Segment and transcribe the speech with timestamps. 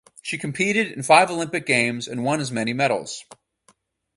[0.23, 3.23] She competed in five Olympic Games and won as many medals.